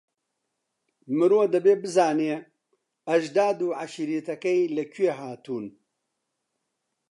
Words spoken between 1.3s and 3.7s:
دەبێ بزانێ ئەژداد